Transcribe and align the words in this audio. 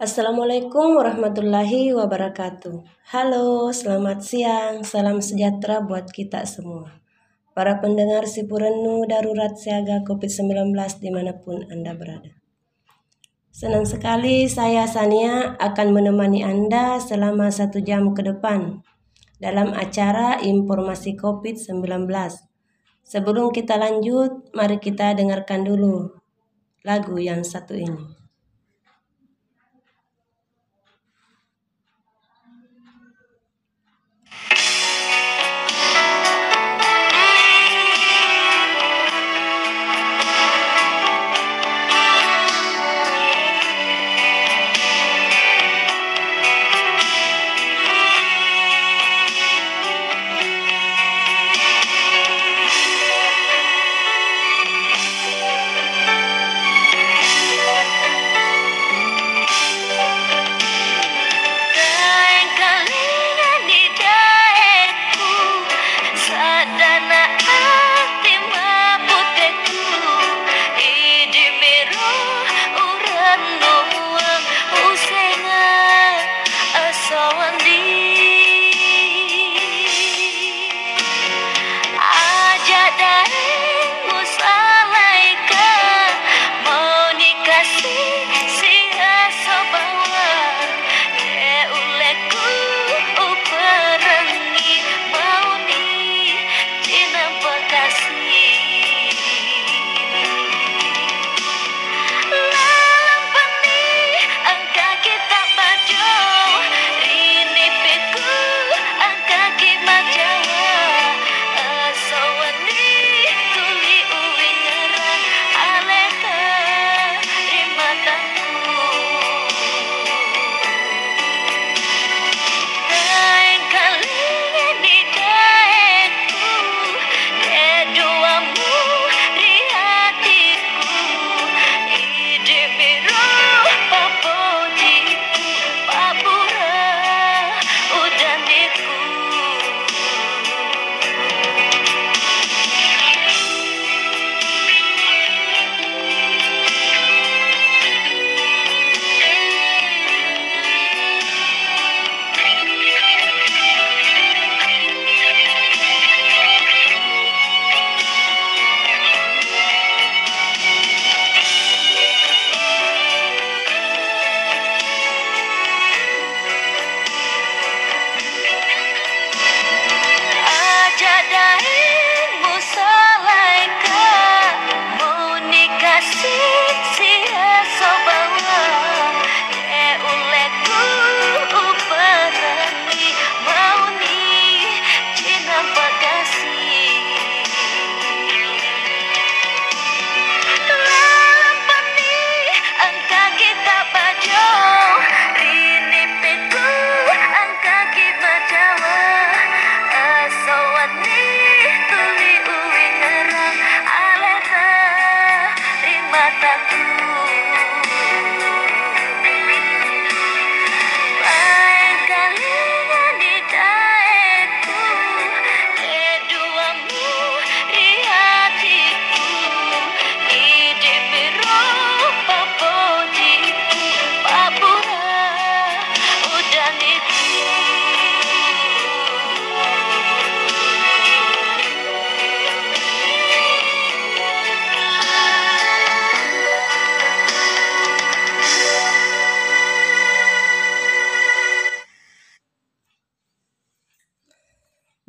Assalamualaikum 0.00 0.96
warahmatullahi 0.96 1.92
wabarakatuh. 1.92 3.04
Halo, 3.12 3.68
selamat 3.68 4.24
siang. 4.24 4.80
Salam 4.80 5.20
sejahtera 5.20 5.84
buat 5.84 6.08
kita 6.08 6.40
semua. 6.48 7.04
Para 7.52 7.84
pendengar 7.84 8.24
Sipurenu 8.24 9.04
Darurat 9.04 9.52
Siaga 9.52 10.00
COVID-19 10.08 10.72
di 11.04 11.12
mana 11.12 11.36
pun 11.36 11.68
Anda 11.68 11.92
berada. 11.92 12.32
Senang 13.52 13.84
sekali 13.84 14.48
saya 14.48 14.88
Sania 14.88 15.60
akan 15.60 15.92
menemani 15.92 16.48
Anda 16.48 16.96
selama 16.96 17.52
satu 17.52 17.84
jam 17.84 18.16
ke 18.16 18.24
depan 18.24 18.80
dalam 19.36 19.76
acara 19.76 20.40
informasi 20.40 21.12
COVID-19. 21.20 22.08
Sebelum 23.04 23.52
kita 23.52 23.76
lanjut, 23.76 24.48
mari 24.56 24.80
kita 24.80 25.12
dengarkan 25.12 25.68
dulu 25.68 26.08
lagu 26.88 27.20
yang 27.20 27.44
satu 27.44 27.76
ini. 27.76 28.19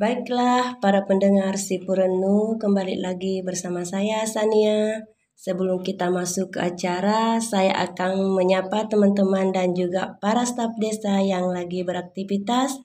Baiklah 0.01 0.81
para 0.81 1.05
pendengar 1.05 1.61
si 1.61 1.77
Purenu 1.77 2.57
kembali 2.57 3.05
lagi 3.05 3.45
bersama 3.45 3.85
saya 3.85 4.25
Sania. 4.25 4.97
Sebelum 5.37 5.85
kita 5.85 6.09
masuk 6.09 6.57
ke 6.57 6.73
acara, 6.73 7.37
saya 7.37 7.69
akan 7.85 8.33
menyapa 8.33 8.89
teman-teman 8.89 9.53
dan 9.53 9.77
juga 9.77 10.17
para 10.17 10.41
staf 10.41 10.73
desa 10.81 11.21
yang 11.21 11.53
lagi 11.53 11.85
beraktivitas. 11.85 12.81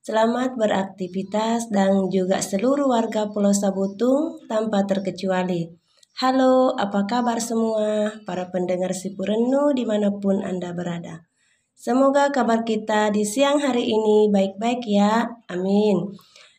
Selamat 0.00 0.56
beraktivitas 0.56 1.68
dan 1.68 2.08
juga 2.08 2.40
seluruh 2.40 2.88
warga 2.88 3.28
Pulau 3.28 3.52
Sabutung 3.52 4.40
tanpa 4.48 4.88
terkecuali. 4.88 5.68
Halo, 6.16 6.72
apa 6.80 7.04
kabar 7.04 7.44
semua 7.44 8.08
para 8.24 8.48
pendengar 8.48 8.96
si 8.96 9.12
Purenu 9.12 9.76
di 9.76 9.84
mana 9.84 10.16
pun 10.16 10.40
Anda 10.40 10.72
berada. 10.72 11.28
Semoga 11.76 12.32
kabar 12.32 12.64
kita 12.64 13.12
di 13.12 13.28
siang 13.28 13.60
hari 13.60 13.84
ini 13.84 14.32
baik-baik 14.32 14.80
ya. 14.88 15.28
Amin. 15.52 16.08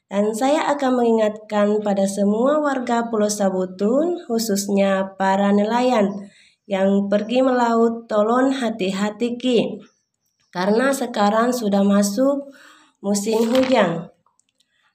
Dan 0.06 0.38
saya 0.38 0.70
akan 0.70 1.02
mengingatkan 1.02 1.82
pada 1.82 2.06
semua 2.06 2.62
warga 2.62 3.10
Pulau 3.10 3.26
Sabutun, 3.26 4.22
khususnya 4.30 5.18
para 5.18 5.50
nelayan 5.50 6.30
yang 6.70 7.10
pergi 7.10 7.42
melaut, 7.42 8.06
tolong 8.06 8.54
hati-hati 8.54 9.34
ki. 9.38 9.82
Karena 10.54 10.94
sekarang 10.94 11.50
sudah 11.50 11.82
masuk 11.82 12.54
musim 13.02 13.50
hujan. 13.50 14.14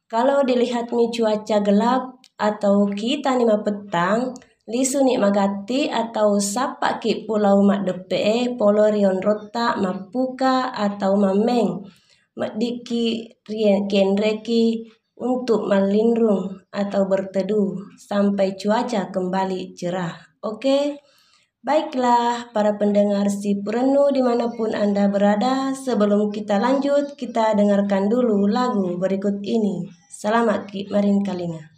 Kalau 0.07 0.47
dilihat 0.47 0.95
nih 0.95 1.11
cuaca 1.11 1.59
gelap 1.63 2.03
atau 2.39 2.87
kita 2.91 3.35
lima 3.35 3.63
petang, 3.67 4.35
lisu 4.71 5.03
ni 5.03 5.19
magati 5.19 5.91
atau 5.91 6.39
sapa 6.39 7.03
ki 7.03 7.27
pulau 7.27 7.63
mak 7.67 7.83
depe 7.83 8.55
polo 8.55 8.87
rion 8.87 9.19
rota 9.19 9.75
mapuka 9.75 10.71
atau 10.71 11.19
mameng 11.19 11.83
diki 12.57 13.29
rien 13.45 13.85
kenreki 13.91 14.87
untuk 15.21 15.69
melindung 15.69 16.65
atau 16.73 17.05
berteduh 17.05 17.95
sampai 18.01 18.57
cuaca 18.57 19.13
kembali 19.13 19.77
cerah. 19.77 20.17
Oke, 20.41 20.99
baiklah 21.61 22.51
para 22.57 22.81
pendengar 22.81 23.29
si 23.29 23.61
Purenu 23.61 24.09
di 24.11 24.25
mana 24.25 24.49
pun 24.51 24.73
Anda 24.73 25.13
berada, 25.13 25.77
sebelum 25.77 26.33
kita 26.33 26.57
lanjut 26.57 27.15
kita 27.21 27.53
dengarkan 27.53 28.09
dulu 28.09 28.49
lagu 28.49 28.97
berikut 28.97 29.45
ini. 29.45 29.87
Selamat 30.11 30.73
marin 30.91 31.23
kalina. 31.23 31.70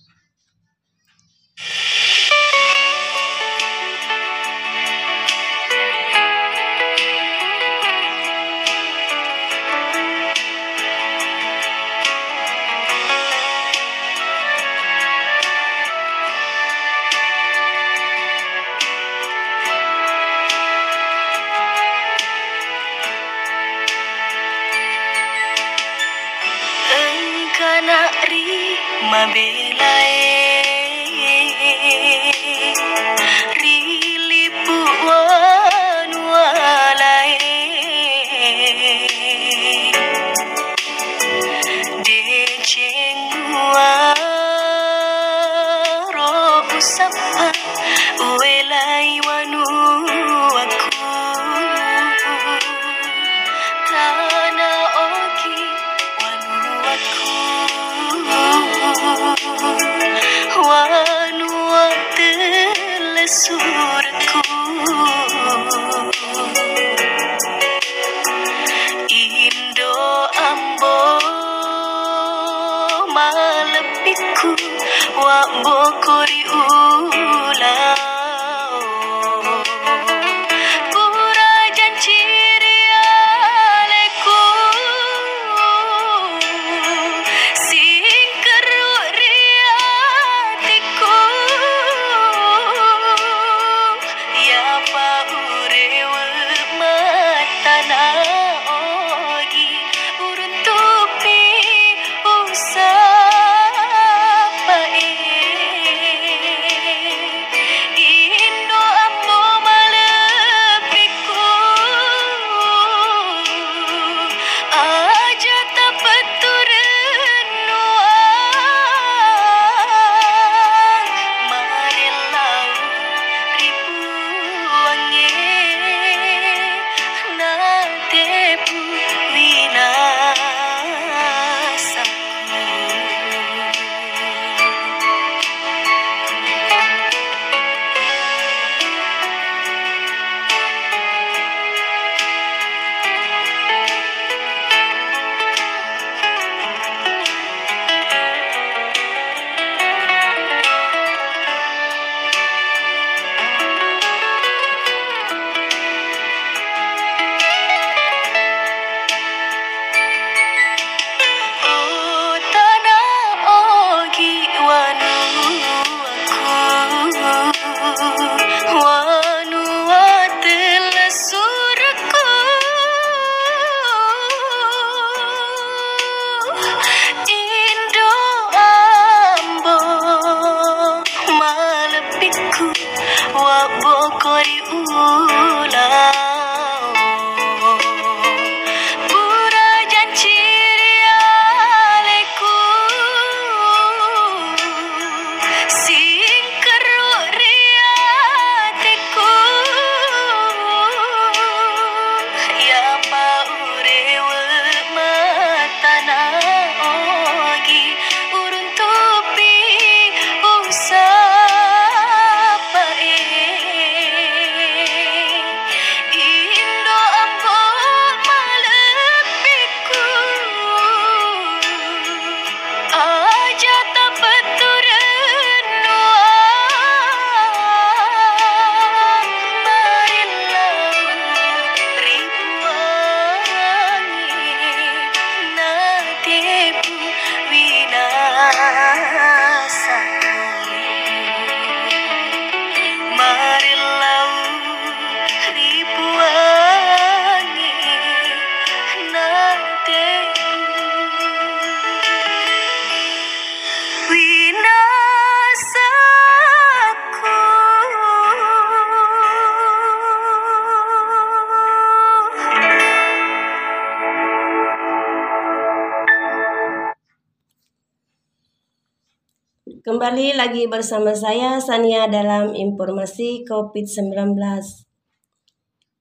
Kembali 270.22 270.38
lagi 270.38 270.64
bersama 270.70 271.19
saya 271.19 271.58
Sania 271.58 272.06
dalam 272.06 272.55
informasi 272.55 273.43
COVID-19. 273.43 274.38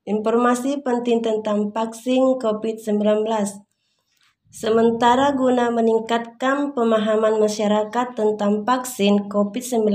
Informasi 0.05 0.85
penting 0.85 1.25
tentang 1.25 1.73
vaksin 1.73 2.37
COVID-19. 2.37 3.01
Sementara 4.53 5.33
guna 5.33 5.73
meningkatkan 5.73 6.77
pemahaman 6.77 7.41
masyarakat 7.41 8.13
tentang 8.13 8.61
vaksin 8.61 9.25
COVID-19, 9.25 9.89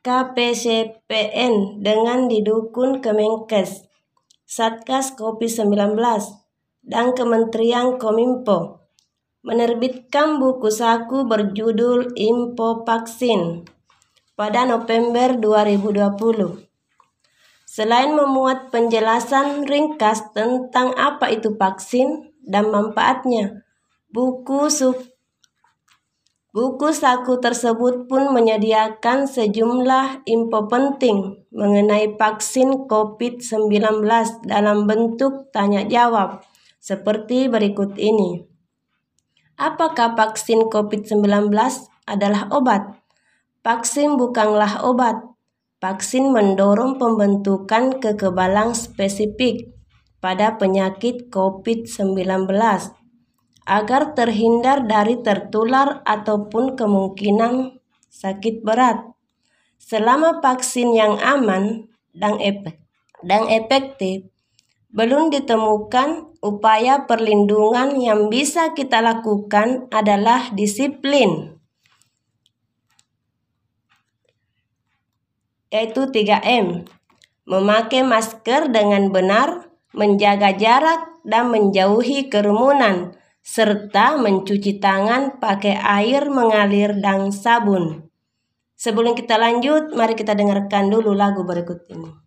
KPCPN 0.00 1.84
dengan 1.84 2.24
didukung 2.24 3.04
Kemenkes, 3.04 3.84
Satgas 4.48 5.12
COVID-19, 5.20 5.92
dan 6.88 7.12
Kementerian 7.12 8.00
Kominfo 8.00 8.83
menerbitkan 9.44 10.40
buku 10.40 10.72
saku 10.72 11.28
berjudul 11.28 12.16
Info 12.16 12.80
Vaksin 12.80 13.68
pada 14.32 14.64
November 14.64 15.36
2020. 15.36 16.64
Selain 17.68 18.16
memuat 18.16 18.72
penjelasan 18.72 19.68
ringkas 19.68 20.32
tentang 20.32 20.96
apa 20.96 21.28
itu 21.28 21.52
vaksin 21.60 22.32
dan 22.40 22.72
manfaatnya, 22.72 23.62
buku 24.08 24.72
sub 24.72 24.96
Buku 26.54 26.94
saku 26.94 27.42
tersebut 27.42 28.06
pun 28.06 28.30
menyediakan 28.30 29.26
sejumlah 29.26 30.22
info 30.22 30.70
penting 30.70 31.42
mengenai 31.50 32.14
vaksin 32.14 32.86
COVID-19 32.86 34.06
dalam 34.46 34.86
bentuk 34.86 35.50
tanya 35.50 35.82
jawab 35.82 36.46
seperti 36.78 37.50
berikut 37.50 37.98
ini. 37.98 38.53
Apakah 39.54 40.18
vaksin 40.18 40.66
COVID-19 40.66 41.54
adalah 42.10 42.50
obat? 42.50 42.98
Vaksin 43.62 44.18
bukanlah 44.18 44.82
obat. 44.82 45.22
Vaksin 45.78 46.34
mendorong 46.34 46.98
pembentukan 46.98 48.02
kekebalan 48.02 48.74
spesifik 48.74 49.70
pada 50.18 50.58
penyakit 50.58 51.30
COVID-19 51.30 52.50
agar 53.64 54.02
terhindar 54.18 54.90
dari 54.90 55.22
tertular 55.22 56.02
ataupun 56.02 56.74
kemungkinan 56.74 57.78
sakit 58.10 58.66
berat. 58.66 59.06
Selama 59.78 60.42
vaksin 60.42 60.98
yang 60.98 61.14
aman 61.22 61.86
dan 62.16 63.44
efektif 63.46 64.33
belum 64.94 65.34
ditemukan 65.34 66.38
upaya 66.38 67.02
perlindungan 67.10 67.98
yang 67.98 68.30
bisa 68.30 68.78
kita 68.78 69.02
lakukan 69.02 69.90
adalah 69.90 70.54
disiplin, 70.54 71.58
yaitu 75.74 76.06
3M. 76.06 76.86
Memakai 77.44 78.06
masker 78.06 78.70
dengan 78.70 79.10
benar, 79.10 79.66
menjaga 79.90 80.54
jarak, 80.54 81.10
dan 81.26 81.50
menjauhi 81.50 82.30
kerumunan, 82.30 83.18
serta 83.42 84.14
mencuci 84.14 84.78
tangan 84.78 85.42
pakai 85.42 85.74
air 85.74 86.30
mengalir 86.30 86.94
dan 87.02 87.34
sabun. 87.34 88.06
Sebelum 88.78 89.18
kita 89.18 89.42
lanjut, 89.42 89.90
mari 89.98 90.14
kita 90.14 90.38
dengarkan 90.38 90.86
dulu 90.86 91.12
lagu 91.12 91.42
berikut 91.42 91.82
ini. 91.90 92.23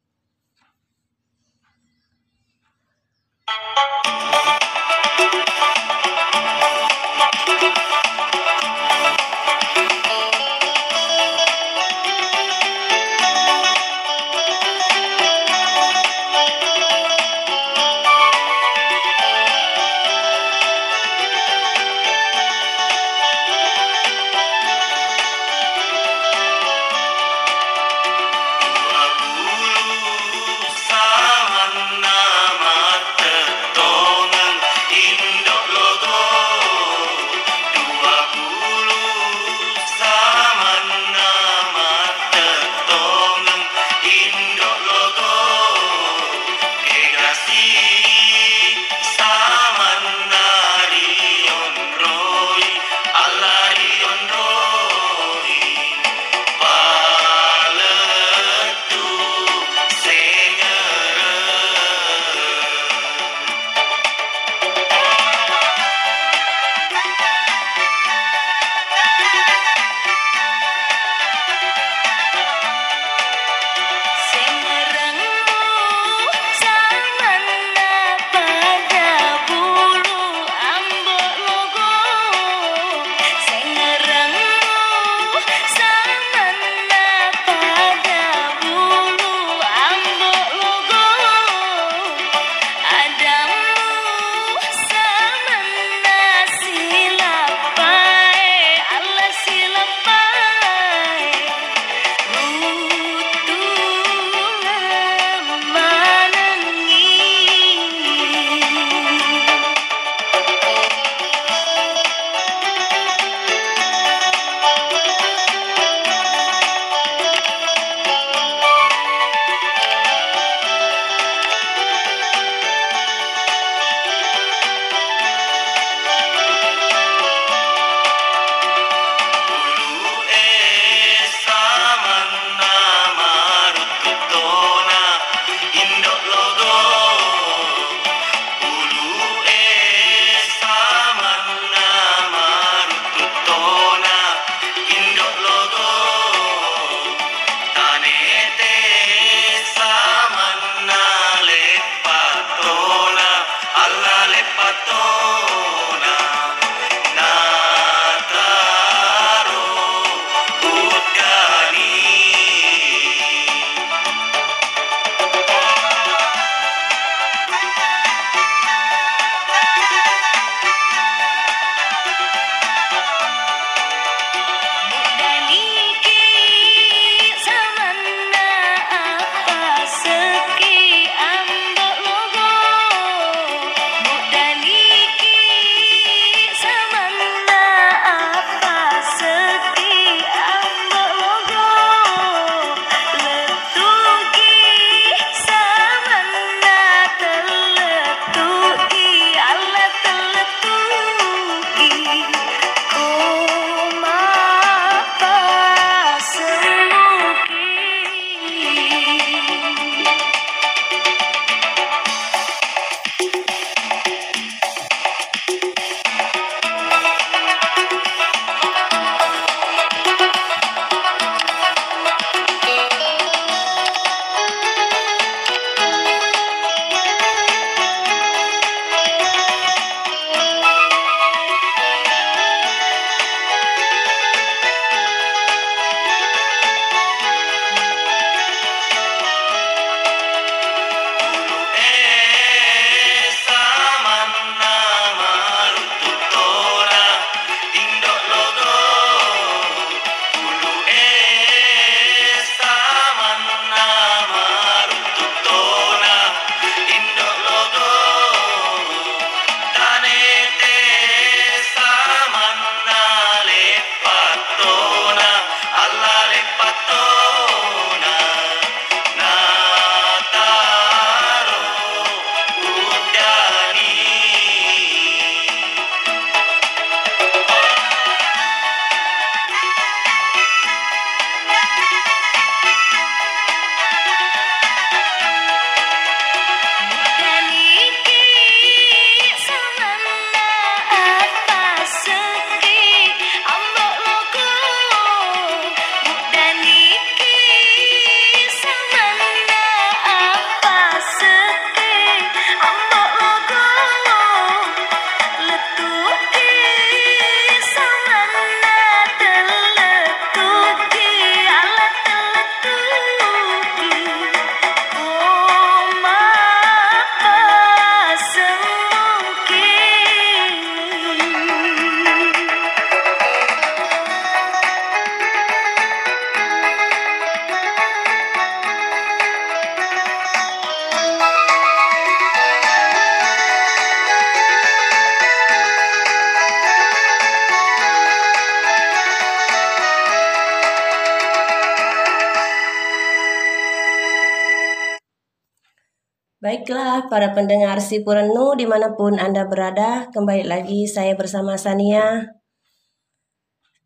Para 347.07 347.31
pendengar 347.31 347.79
si 347.79 348.03
Purenu 348.03 348.51
di 348.59 348.67
mana 348.67 348.91
pun 348.91 349.15
Anda 349.15 349.47
berada, 349.47 350.11
kembali 350.11 350.43
lagi 350.43 350.83
saya 350.83 351.15
bersama 351.15 351.55
Sania. 351.55 352.35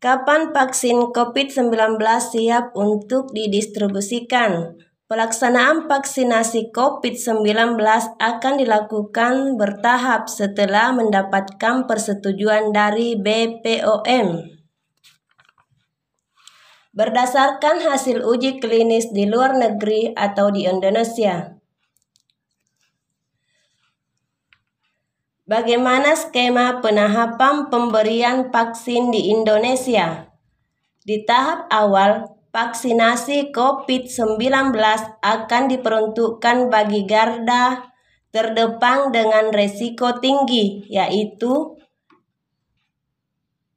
Kapan 0.02 0.50
vaksin 0.50 1.14
COVID-19 1.14 2.02
siap 2.18 2.74
untuk 2.74 3.30
didistribusikan? 3.30 4.74
Pelaksanaan 5.06 5.86
vaksinasi 5.86 6.74
COVID-19 6.74 7.78
akan 8.18 8.54
dilakukan 8.58 9.54
bertahap 9.54 10.26
setelah 10.26 10.90
mendapatkan 10.90 11.86
persetujuan 11.86 12.74
dari 12.74 13.14
BPOM. 13.14 14.50
Berdasarkan 16.90 17.86
hasil 17.86 18.26
uji 18.26 18.58
klinis 18.58 19.14
di 19.14 19.30
luar 19.30 19.54
negeri 19.54 20.10
atau 20.10 20.50
di 20.50 20.66
Indonesia, 20.66 21.61
Bagaimana 25.52 26.16
skema 26.16 26.80
penahapan 26.80 27.68
pemberian 27.68 28.48
vaksin 28.48 29.12
di 29.12 29.36
Indonesia? 29.36 30.32
Di 31.04 31.28
tahap 31.28 31.68
awal, 31.68 32.40
vaksinasi 32.56 33.52
COVID-19 33.52 34.72
akan 35.20 35.62
diperuntukkan 35.68 36.72
bagi 36.72 37.04
garda 37.04 37.84
terdepan 38.32 39.12
dengan 39.12 39.52
resiko 39.52 40.16
tinggi, 40.24 40.88
yaitu 40.88 41.76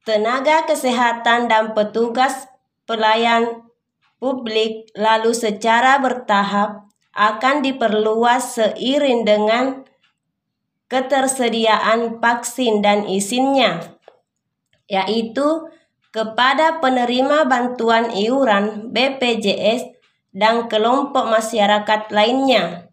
tenaga 0.08 0.64
kesehatan 0.64 1.44
dan 1.52 1.76
petugas 1.76 2.48
pelayan 2.88 3.68
publik, 4.16 4.88
lalu 4.96 5.36
secara 5.36 6.00
bertahap 6.00 6.88
akan 7.12 7.60
diperluas 7.60 8.56
seiring 8.56 9.28
dengan 9.28 9.85
ketersediaan 10.86 12.22
vaksin 12.22 12.82
dan 12.82 13.06
izinnya, 13.06 13.98
yaitu 14.86 15.66
kepada 16.14 16.78
penerima 16.80 17.44
bantuan 17.44 18.08
iuran 18.14 18.94
BPJS 18.94 19.96
dan 20.32 20.70
kelompok 20.70 21.28
masyarakat 21.28 22.08
lainnya. 22.12 22.88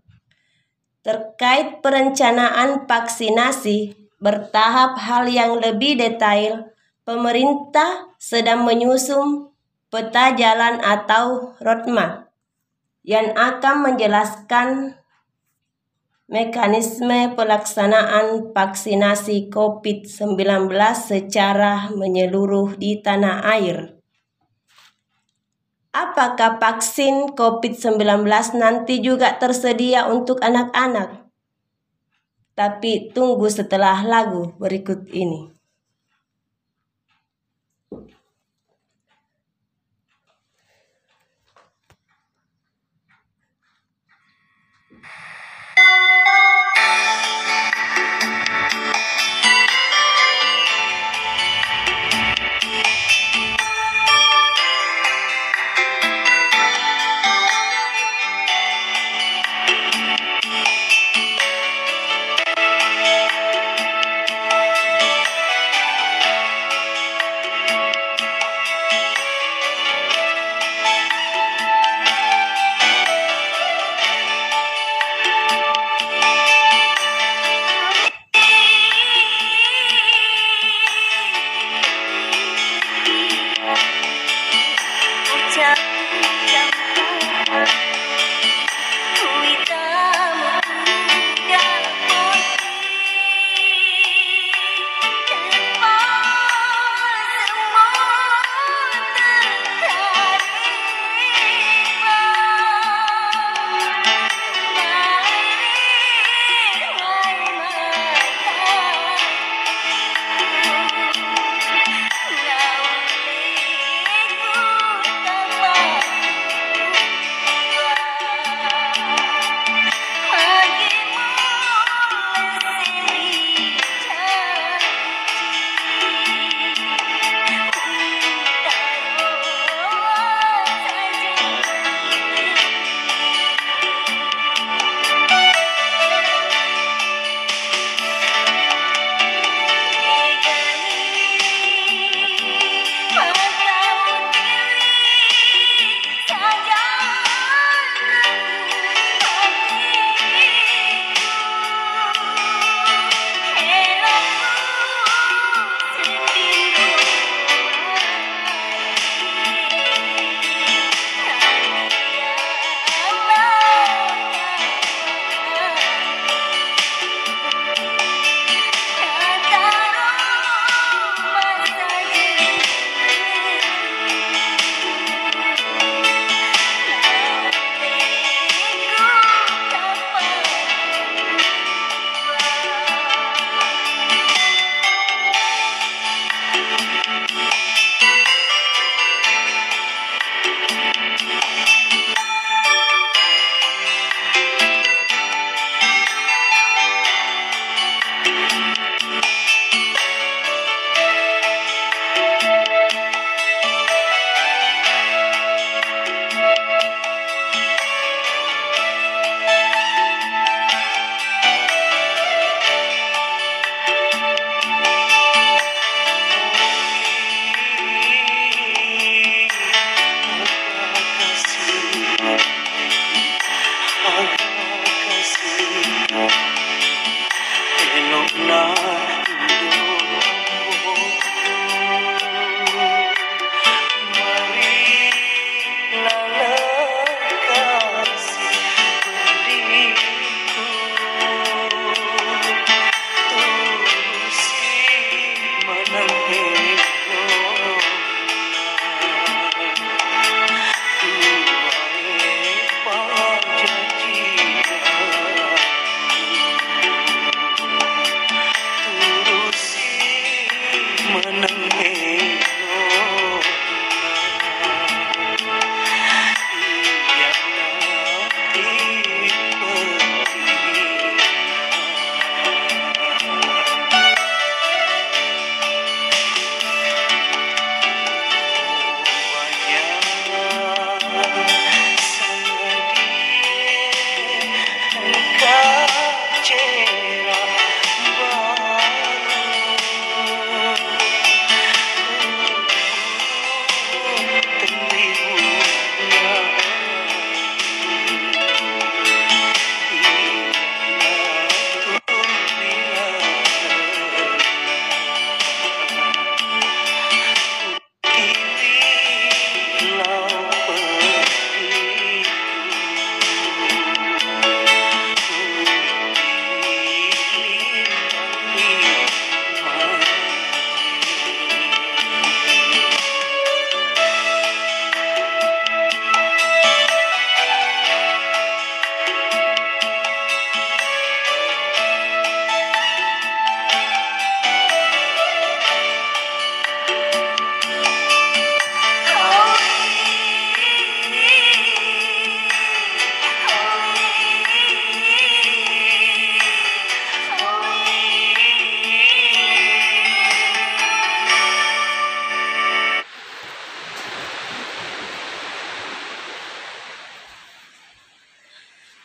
Terkait 1.03 1.83
perencanaan 1.83 2.87
vaksinasi 2.87 4.07
bertahap 4.23 4.95
hal 4.99 5.27
yang 5.27 5.59
lebih 5.59 5.99
detail, 5.99 6.71
pemerintah 7.03 8.15
sedang 8.15 8.63
menyusun 8.63 9.51
peta 9.91 10.31
jalan 10.33 10.79
atau 10.79 11.53
roadmap 11.59 12.31
yang 13.03 13.35
akan 13.35 13.83
menjelaskan 13.83 14.95
mekanisme 16.33 17.37
pelaksanaan 17.37 18.49
vaksinasi 18.57 19.53
COVID-19 19.53 20.65
secara 20.97 21.93
menyeluruh 21.93 22.73
di 22.73 22.97
tanah 22.97 23.45
air. 23.53 24.01
Apakah 25.93 26.57
vaksin 26.57 27.37
COVID-19 27.37 28.25
nanti 28.57 28.97
juga 28.97 29.37
tersedia 29.37 30.09
untuk 30.09 30.41
anak-anak? 30.41 31.29
Tapi 32.57 33.13
tunggu 33.13 33.45
setelah 33.53 34.01
lagu 34.01 34.57
berikut 34.57 35.05
ini. 35.13 35.52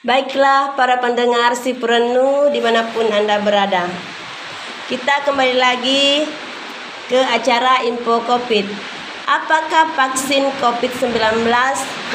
Baiklah 0.08 0.72
para 0.72 1.04
pendengar 1.04 1.52
si 1.52 1.76
Purenu 1.76 2.48
di 2.48 2.64
mana 2.64 2.80
pun 2.96 3.04
Anda 3.12 3.44
berada. 3.44 3.84
Kita 4.88 5.20
kembali 5.28 5.60
lagi 5.60 6.24
ke 7.12 7.20
acara 7.28 7.84
Info 7.84 8.16
Covid. 8.24 8.64
Apakah 9.28 9.92
vaksin 9.92 10.48
COVID-19 10.64 11.12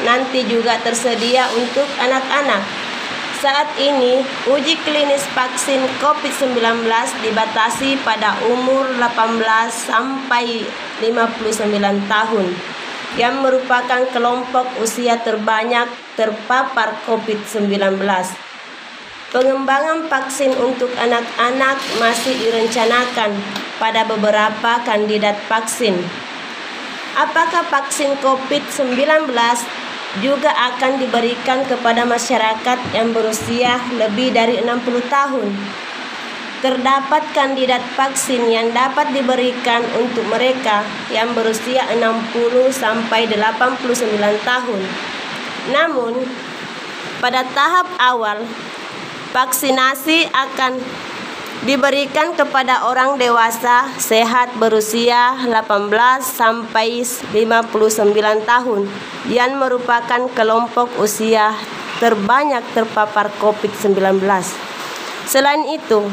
nanti 0.02 0.42
juga 0.50 0.74
tersedia 0.82 1.46
untuk 1.54 1.86
anak-anak? 2.02 2.66
Saat 3.38 3.78
ini, 3.78 4.26
uji 4.50 4.74
klinis 4.82 5.22
vaksin 5.30 5.86
COVID-19 6.02 6.90
dibatasi 7.22 8.02
pada 8.02 8.34
umur 8.50 8.90
18 8.98 9.38
sampai 9.70 10.66
59 10.98 12.10
tahun 12.10 12.73
yang 13.14 13.42
merupakan 13.42 14.02
kelompok 14.10 14.66
usia 14.82 15.22
terbanyak 15.22 15.86
terpapar 16.18 16.98
COVID-19. 17.06 17.70
Pengembangan 19.34 20.06
vaksin 20.06 20.54
untuk 20.62 20.90
anak-anak 20.94 21.78
masih 21.98 22.38
direncanakan 22.38 23.34
pada 23.82 24.06
beberapa 24.06 24.78
kandidat 24.86 25.34
vaksin. 25.50 25.98
Apakah 27.18 27.66
vaksin 27.66 28.14
COVID-19 28.22 29.30
juga 30.22 30.50
akan 30.54 31.02
diberikan 31.02 31.66
kepada 31.66 32.06
masyarakat 32.06 32.78
yang 32.94 33.10
berusia 33.10 33.78
lebih 33.98 34.30
dari 34.30 34.62
60 34.62 35.02
tahun? 35.10 35.50
Terdapat 36.64 37.20
kandidat 37.36 37.84
vaksin 37.92 38.48
yang 38.48 38.72
dapat 38.72 39.12
diberikan 39.12 39.84
untuk 40.00 40.24
mereka 40.32 40.80
yang 41.12 41.28
berusia 41.36 41.84
60 41.92 42.72
sampai 42.72 43.28
89 43.28 43.84
tahun. 44.48 44.80
Namun, 45.68 46.24
pada 47.20 47.44
tahap 47.52 47.84
awal 48.00 48.48
vaksinasi 49.36 50.32
akan 50.32 50.80
diberikan 51.68 52.32
kepada 52.32 52.88
orang 52.88 53.20
dewasa 53.20 53.92
sehat 54.00 54.56
berusia 54.56 55.36
18 55.44 55.92
sampai 56.24 57.04
59 57.04 58.40
tahun 58.48 58.88
yang 59.28 59.60
merupakan 59.60 60.32
kelompok 60.32 60.88
usia 60.96 61.52
terbanyak 62.00 62.64
terpapar 62.72 63.28
COVID-19. 63.36 64.24
Selain 65.24 65.64
itu, 65.72 66.04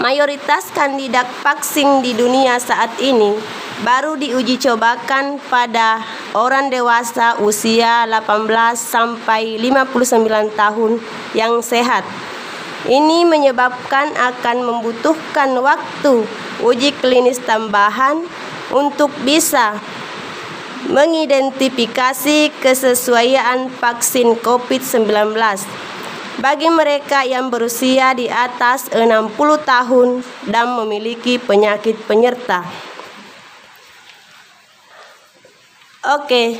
Mayoritas 0.00 0.72
kandidat 0.72 1.28
vaksin 1.44 2.00
di 2.00 2.16
dunia 2.16 2.56
saat 2.56 2.96
ini 2.96 3.36
baru 3.84 4.16
diuji 4.16 4.56
cobakan 4.56 5.36
pada 5.52 6.00
orang 6.32 6.72
dewasa 6.72 7.36
usia 7.44 8.08
18 8.08 8.48
sampai 8.72 9.60
59 9.60 10.56
tahun 10.56 10.96
yang 11.36 11.60
sehat. 11.60 12.08
Ini 12.88 13.28
menyebabkan 13.28 14.16
akan 14.16 14.64
membutuhkan 14.64 15.60
waktu 15.60 16.24
uji 16.64 16.96
klinis 16.96 17.44
tambahan 17.44 18.24
untuk 18.72 19.12
bisa 19.28 19.76
mengidentifikasi 20.88 22.48
kesesuaian 22.64 23.68
vaksin 23.68 24.40
COVID-19 24.40 25.36
bagi 26.42 26.66
mereka 26.66 27.22
yang 27.22 27.54
berusia 27.54 28.18
di 28.18 28.26
atas 28.26 28.90
60 28.90 29.30
tahun 29.62 30.26
dan 30.50 30.74
memiliki 30.74 31.38
penyakit 31.38 31.94
penyerta. 32.10 32.66
Oke, 36.02 36.58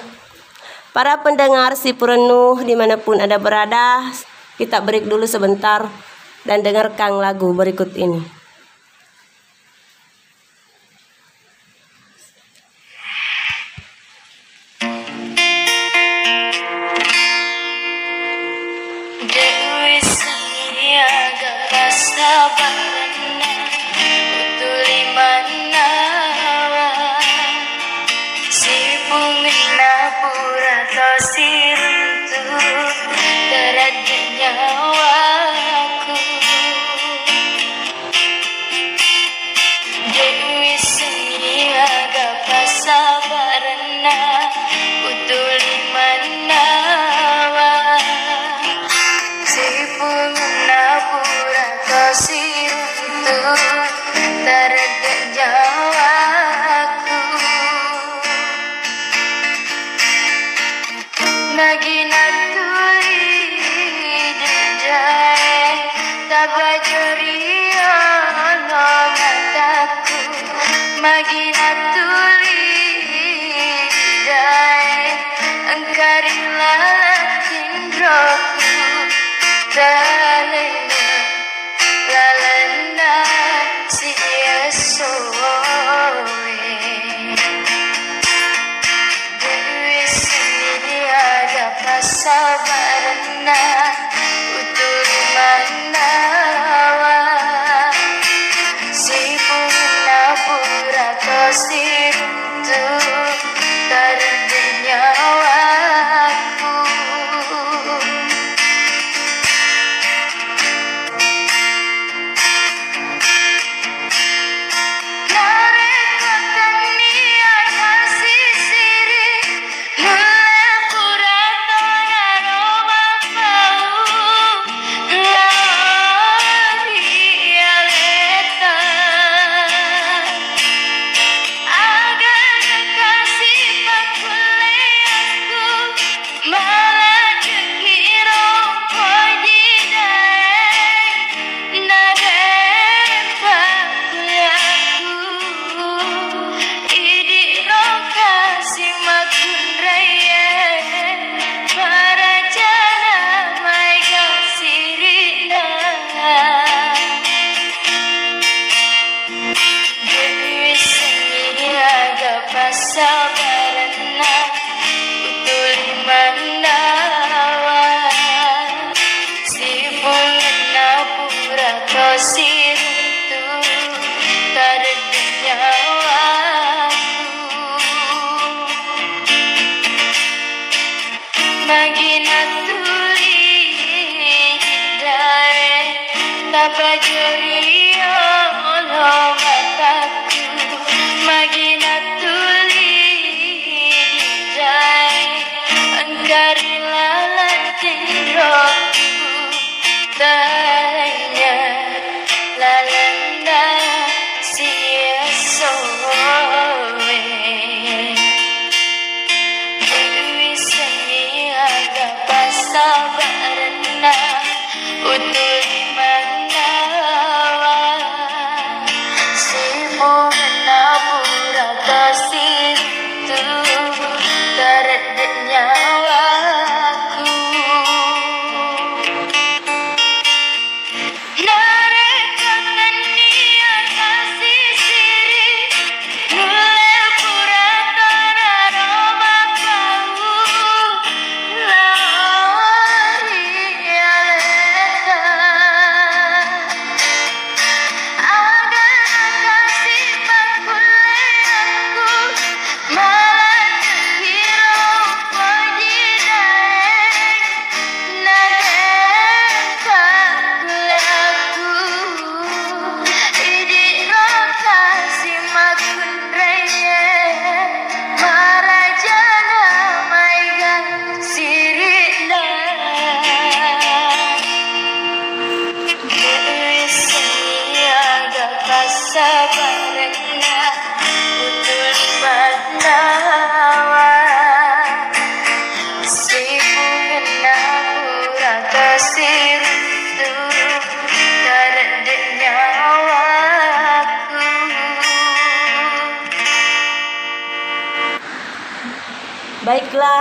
para 0.94 1.18
pendengar 1.26 1.74
si 1.74 1.90
perenuh 1.90 2.62
di 2.62 2.78
mana 2.78 2.94
pun 2.94 3.18
ada 3.18 3.42
berada, 3.42 4.06
kita 4.54 4.78
break 4.78 5.10
dulu 5.10 5.26
sebentar 5.26 5.90
dan 6.46 6.62
dengarkan 6.62 7.18
lagu 7.18 7.50
berikut 7.50 7.90
ini. 7.98 8.41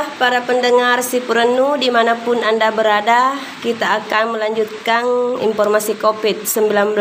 Baiklah 0.01 0.17
para 0.17 0.41
pendengar 0.49 0.97
si 1.05 1.21
Purenu 1.21 1.77
di 1.77 1.93
mana 1.93 2.17
pun 2.17 2.41
Anda 2.41 2.73
berada 2.73 3.37
Kita 3.61 4.01
akan 4.01 4.33
melanjutkan 4.33 5.05
informasi 5.45 5.93
COVID-19 6.01 6.97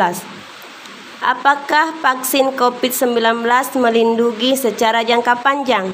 Apakah 1.25 1.97
vaksin 1.97 2.53
COVID-19 2.61 3.41
melindungi 3.81 4.53
secara 4.53 5.01
jangka 5.01 5.41
panjang? 5.41 5.89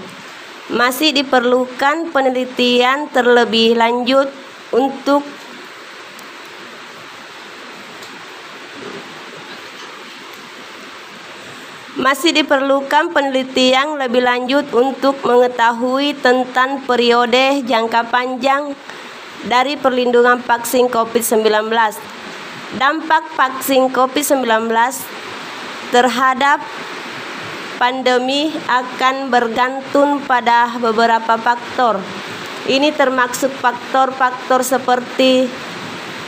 Masih 0.75 1.14
diperlukan 1.14 2.11
penelitian 2.11 3.07
terlebih 3.14 3.79
lanjut 3.79 4.27
untuk 4.75 5.23
Masih 11.97 12.29
diperlukan 12.29 13.09
penelitian 13.09 13.97
lebih 13.97 14.21
lanjut 14.21 14.69
untuk 14.77 15.17
mengetahui 15.25 16.13
tentang 16.21 16.85
periode 16.85 17.65
jangka 17.65 18.13
panjang 18.13 18.77
dari 19.49 19.81
perlindungan 19.81 20.45
vaksin 20.45 20.93
COVID-19. 20.93 21.73
Dampak 22.77 23.33
vaksin 23.33 23.89
COVID-19 23.97 24.69
terhadap 25.89 26.61
pandemi 27.81 28.53
akan 28.69 29.33
bergantung 29.33 30.21
pada 30.29 30.77
beberapa 30.77 31.41
faktor. 31.41 31.97
Ini 32.69 32.93
termasuk 32.93 33.49
faktor-faktor 33.57 34.61
seperti 34.61 35.49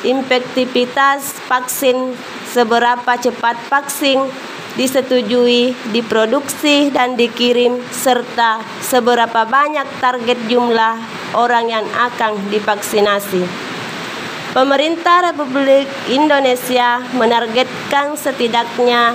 infektivitas 0.01 1.37
vaksin, 1.45 2.17
seberapa 2.57 3.21
cepat 3.21 3.61
vaksin 3.69 4.49
disetujui, 4.79 5.75
diproduksi, 5.91 6.95
dan 6.95 7.19
dikirim, 7.19 7.83
serta 7.91 8.63
seberapa 8.79 9.43
banyak 9.43 9.99
target 9.99 10.39
jumlah 10.47 10.95
orang 11.35 11.67
yang 11.67 11.87
akan 11.99 12.39
divaksinasi. 12.55 13.43
Pemerintah 14.55 15.35
Republik 15.35 15.91
Indonesia 16.09 17.03
menargetkan 17.19 18.15
setidaknya 18.17 19.13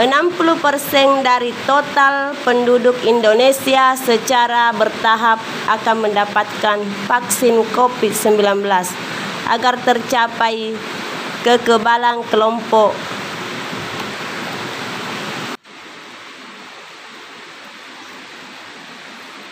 60% 0.00 1.20
dari 1.20 1.52
total 1.68 2.32
penduduk 2.42 2.96
Indonesia 3.04 3.92
secara 3.92 4.72
bertahap 4.72 5.36
akan 5.68 6.08
mendapatkan 6.08 6.80
vaksin 7.04 7.60
COVID-19 7.76 8.64
agar 9.52 9.74
tercapai 9.84 10.72
kekebalan 11.44 12.24
kelompok 12.32 12.96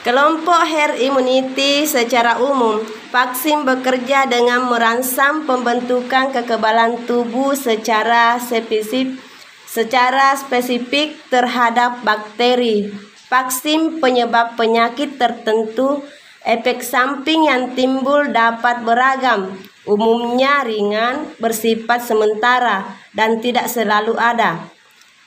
Kelompok 0.00 0.64
herd 0.64 0.96
immunity 0.96 1.84
secara 1.84 2.40
umum, 2.40 2.80
vaksin 3.12 3.68
bekerja 3.68 4.24
dengan 4.24 4.64
merangsang 4.64 5.44
pembentukan 5.44 6.32
kekebalan 6.32 7.04
tubuh 7.04 7.52
secara 7.52 8.40
spesifik, 8.40 9.20
secara 9.68 10.32
spesifik 10.40 11.20
terhadap 11.28 12.00
bakteri. 12.00 12.88
Vaksin 13.28 14.00
penyebab 14.00 14.56
penyakit 14.56 15.20
tertentu, 15.20 16.00
efek 16.48 16.80
samping 16.80 17.52
yang 17.52 17.76
timbul 17.76 18.24
dapat 18.32 18.80
beragam, 18.80 19.52
umumnya 19.84 20.64
ringan, 20.64 21.28
bersifat 21.36 22.00
sementara, 22.00 22.88
dan 23.12 23.44
tidak 23.44 23.68
selalu 23.68 24.16
ada, 24.16 24.64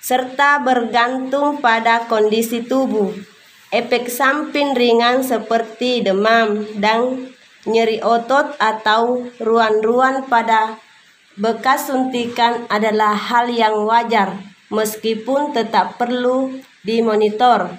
serta 0.01 0.65
bergantung 0.65 1.61
pada 1.61 2.09
kondisi 2.09 2.65
tubuh. 2.65 3.32
Efek 3.73 4.05
samping 4.05 4.77
ringan 4.77 5.25
seperti 5.25 6.05
demam 6.05 6.61
dan 6.77 7.33
nyeri 7.65 8.05
otot 8.05 8.53
atau 8.61 9.25
ruan-ruan 9.41 10.29
pada 10.29 10.77
bekas 11.33 11.89
suntikan 11.89 12.69
adalah 12.69 13.17
hal 13.17 13.49
yang 13.49 13.81
wajar 13.89 14.37
meskipun 14.69 15.57
tetap 15.57 15.97
perlu 15.97 16.53
dimonitor. 16.85 17.73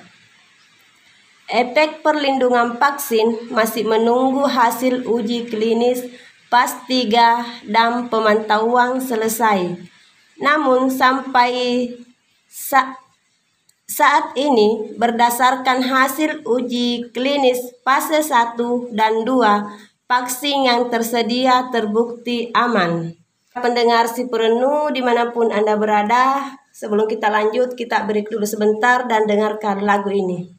Efek 1.47 2.03
perlindungan 2.03 2.75
vaksin 2.75 3.55
masih 3.55 3.87
menunggu 3.87 4.51
hasil 4.51 5.07
uji 5.07 5.47
klinis 5.47 6.03
pas 6.51 6.75
3 6.91 7.71
dan 7.71 8.11
pemantauan 8.11 8.99
selesai. 8.99 9.79
Namun 10.43 10.91
sampai 10.91 11.87
sa 12.51 13.04
saat 13.85 14.33
ini, 14.41 14.97
berdasarkan 14.97 15.85
hasil 15.85 16.41
uji 16.49 17.13
klinis 17.13 17.61
fase 17.85 18.25
1 18.25 18.57
dan 18.97 19.29
2, 19.29 20.09
vaksin 20.09 20.65
yang 20.65 20.89
tersedia 20.89 21.69
terbukti 21.69 22.49
aman. 22.57 23.13
Pendengar 23.55 24.09
si 24.09 24.27
perenu 24.27 24.89
di 24.89 25.05
mana 25.05 25.31
pun 25.31 25.53
Anda 25.53 25.77
berada, 25.77 26.57
sebelum 26.73 27.07
kita 27.07 27.29
lanjut, 27.29 27.77
kita 27.77 28.09
break 28.09 28.33
dulu 28.33 28.49
sebentar 28.49 29.05
dan 29.05 29.29
dengarkan 29.29 29.85
lagu 29.85 30.11
ini. 30.11 30.54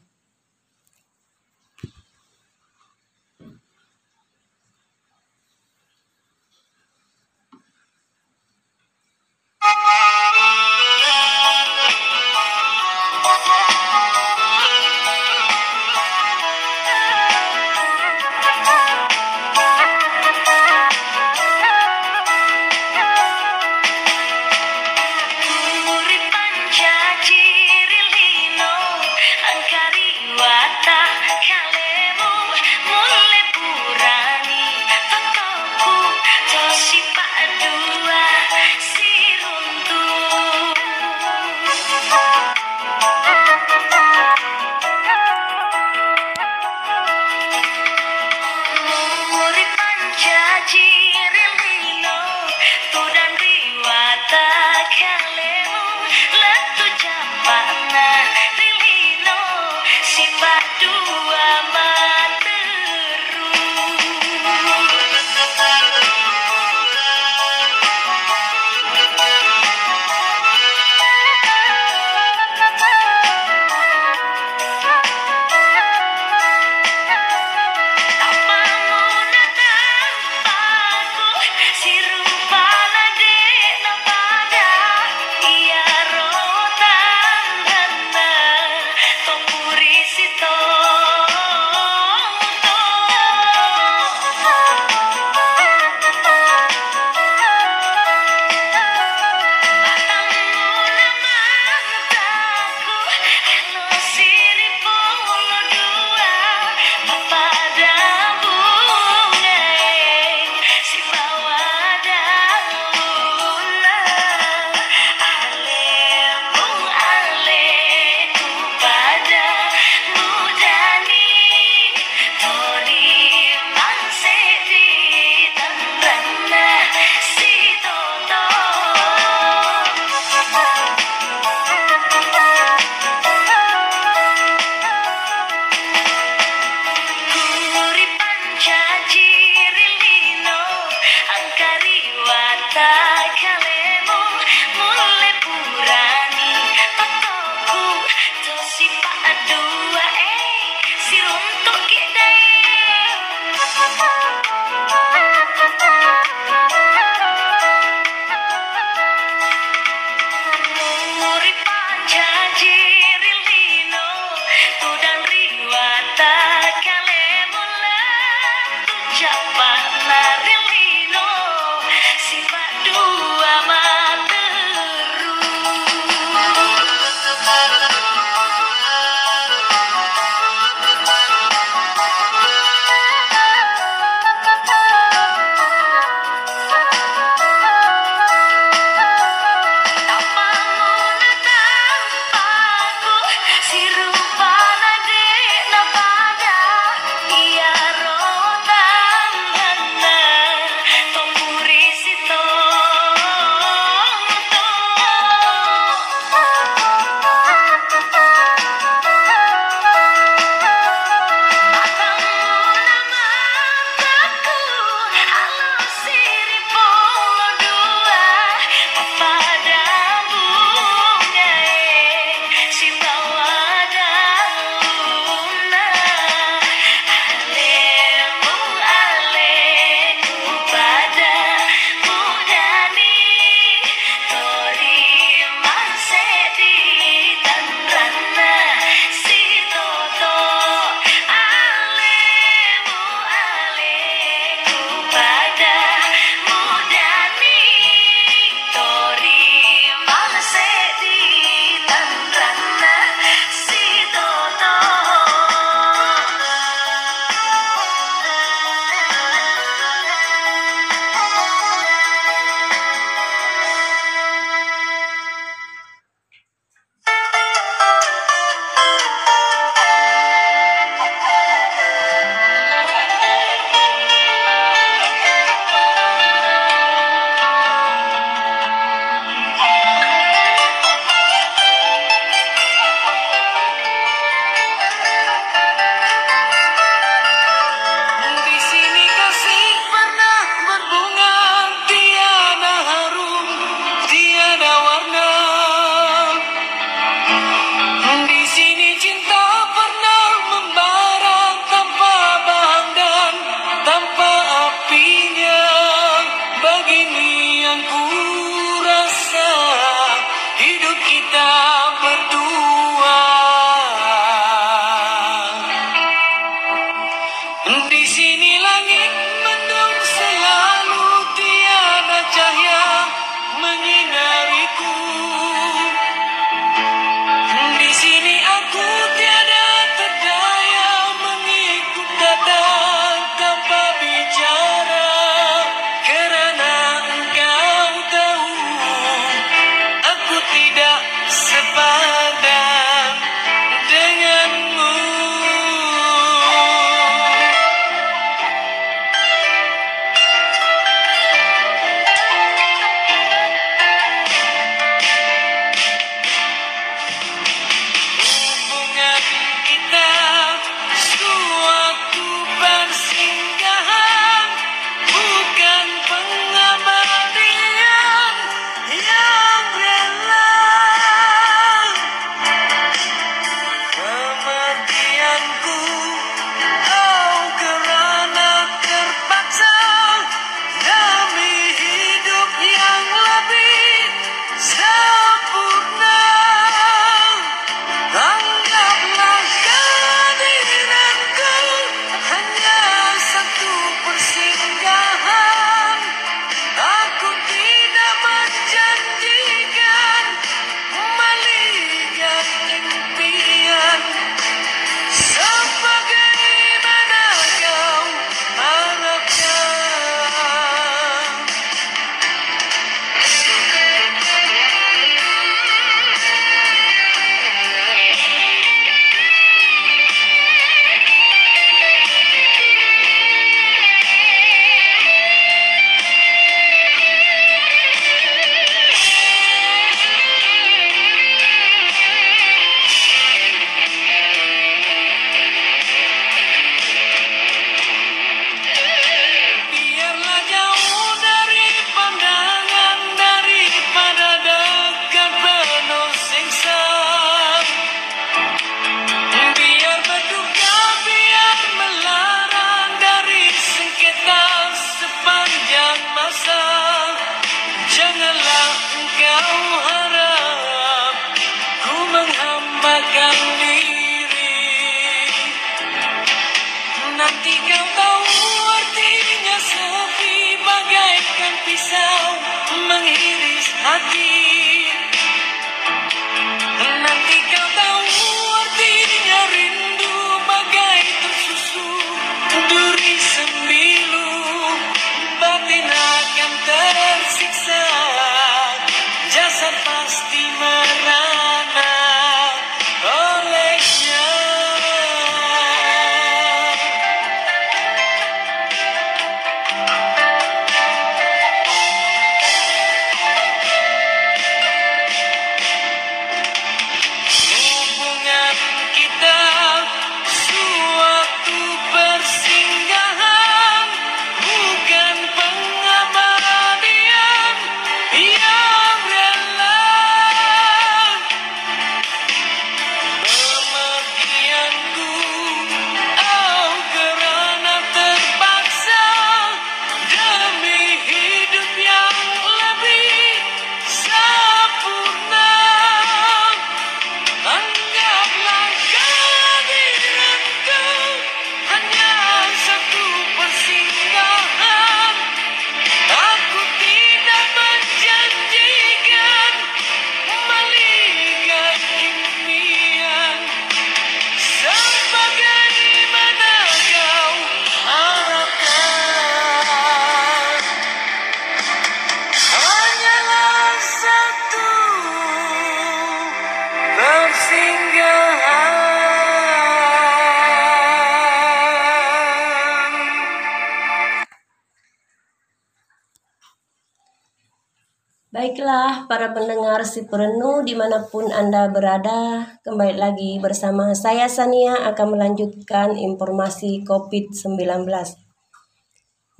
Para 579.26 579.42
pendengar 579.42 579.82
si 579.82 580.06
di 580.06 580.74
mana 580.78 581.02
pun 581.10 581.26
Anda 581.34 581.66
berada, 581.66 582.46
kembali 582.62 582.94
lagi 582.94 583.42
bersama 583.42 583.90
saya 583.90 584.30
Sania 584.30 584.86
akan 584.86 585.18
melanjutkan 585.18 585.98
informasi 585.98 586.86
COVID-19. 586.86 587.90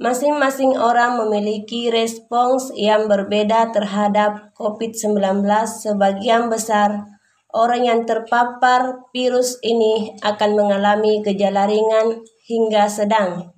Masing-masing 0.03 0.75
orang 0.75 1.23
memiliki 1.23 1.87
respons 1.95 2.75
yang 2.75 3.07
berbeda 3.07 3.71
terhadap 3.71 4.51
COVID-19. 4.59 5.47
Sebagian 5.71 6.51
besar 6.51 7.07
orang 7.55 7.87
yang 7.87 8.01
terpapar 8.03 9.07
virus 9.15 9.63
ini 9.63 10.19
akan 10.27 10.67
mengalami 10.67 11.23
gejala 11.23 11.71
ringan 11.71 12.27
hingga 12.51 12.91
sedang 12.91 13.55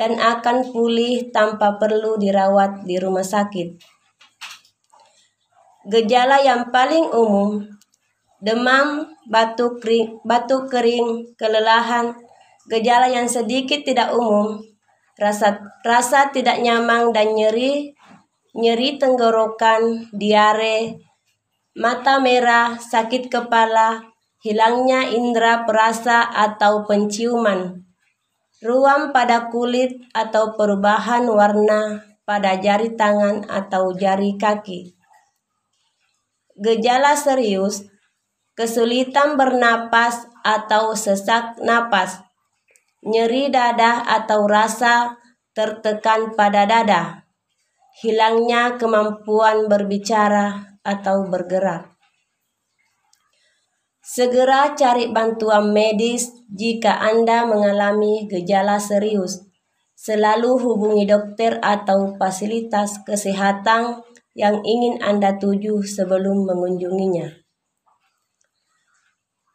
dan 0.00 0.16
akan 0.16 0.72
pulih 0.72 1.28
tanpa 1.28 1.76
perlu 1.76 2.16
dirawat 2.16 2.88
di 2.88 2.96
rumah 2.96 3.20
sakit. 3.20 4.00
Gejala 5.82 6.38
yang 6.42 6.70
paling 6.70 7.10
umum 7.10 7.66
demam, 8.42 9.06
batuk 9.30 9.78
kering, 9.78 10.18
batuk 10.26 10.66
kering, 10.66 11.30
kelelahan, 11.38 12.10
gejala 12.66 13.06
yang 13.06 13.30
sedikit 13.30 13.86
tidak 13.86 14.10
umum, 14.10 14.58
rasa 15.14 15.62
rasa 15.86 16.34
tidak 16.34 16.58
nyaman 16.58 17.14
dan 17.14 17.38
nyeri, 17.38 17.94
nyeri 18.58 18.98
tenggorokan, 18.98 20.10
diare, 20.10 20.98
mata 21.78 22.18
merah, 22.18 22.82
sakit 22.82 23.30
kepala, 23.30 24.02
hilangnya 24.42 25.06
indera 25.06 25.62
perasa 25.62 26.26
atau 26.26 26.82
penciuman, 26.82 27.78
ruam 28.58 29.14
pada 29.14 29.54
kulit 29.54 30.02
atau 30.10 30.58
perubahan 30.58 31.30
warna 31.30 32.10
pada 32.26 32.58
jari 32.58 32.98
tangan 32.98 33.46
atau 33.46 33.94
jari 33.94 34.34
kaki. 34.34 35.01
Gejala 36.60 37.16
serius, 37.16 37.88
kesulitan 38.52 39.40
bernapas 39.40 40.28
atau 40.44 40.92
sesak 40.92 41.56
napas, 41.64 42.20
nyeri 43.00 43.48
dada 43.48 44.04
atau 44.04 44.44
rasa 44.44 45.16
tertekan 45.56 46.36
pada 46.36 46.68
dada, 46.68 47.24
hilangnya 48.04 48.76
kemampuan 48.76 49.68
berbicara 49.68 50.76
atau 50.84 51.24
bergerak. 51.24 51.92
Segera 54.02 54.74
cari 54.76 55.08
bantuan 55.08 55.72
medis 55.72 56.34
jika 56.52 57.00
Anda 57.00 57.48
mengalami 57.48 58.28
gejala 58.28 58.76
serius. 58.82 59.46
Selalu 59.94 60.58
hubungi 60.58 61.06
dokter 61.06 61.62
atau 61.62 62.18
fasilitas 62.18 62.98
kesehatan 63.06 64.02
yang 64.32 64.64
ingin 64.64 65.00
Anda 65.04 65.36
tuju 65.36 65.84
sebelum 65.84 66.48
mengunjunginya. 66.48 67.44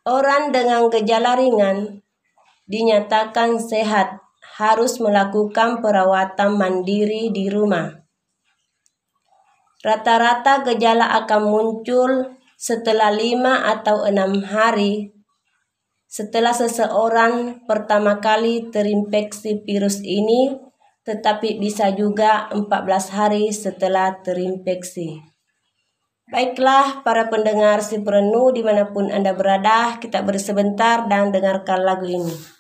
Orang 0.07 0.55
dengan 0.55 0.88
gejala 0.88 1.36
ringan 1.36 2.01
dinyatakan 2.69 3.59
sehat 3.59 4.23
harus 4.57 4.97
melakukan 5.03 5.84
perawatan 5.84 6.55
mandiri 6.55 7.30
di 7.30 7.51
rumah. 7.51 8.07
Rata-rata 9.84 10.63
gejala 10.63 11.13
akan 11.23 11.41
muncul 11.43 12.11
setelah 12.57 13.13
lima 13.13 13.67
atau 13.69 14.07
enam 14.07 14.41
hari 14.41 15.17
setelah 16.07 16.55
seseorang 16.55 17.67
pertama 17.67 18.23
kali 18.23 18.71
terinfeksi 18.71 19.59
virus 19.67 19.99
ini, 20.07 20.55
tetapi 21.07 21.55
bisa 21.55 21.95
juga 21.95 22.51
14 22.51 23.15
hari 23.15 23.47
setelah 23.55 24.19
terinfeksi. 24.19 25.23
Baiklah 26.27 27.07
para 27.07 27.31
pendengar 27.31 27.79
si 27.79 28.03
perenuh 28.03 28.51
di 28.51 28.59
mana 28.59 28.91
pun 28.91 29.07
Anda 29.07 29.31
berada, 29.31 29.95
kita 30.03 30.27
beri 30.27 30.43
sebentar 30.43 31.07
dan 31.07 31.31
dengarkan 31.31 31.87
lagu 31.87 32.03
ini. 32.03 32.56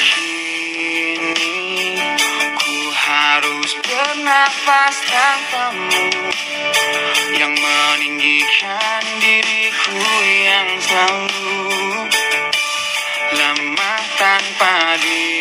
Kini 0.00 1.92
ku 2.56 2.76
harus 2.88 3.70
bernafas 3.84 4.96
tanpamu 5.04 6.08
Yang 7.36 7.52
meninggikan 7.60 9.04
diriku 9.20 10.00
yang 10.24 10.68
selalu 10.80 11.60
Lemah 13.36 14.02
tanpa 14.16 14.96
dirimu 15.04 15.39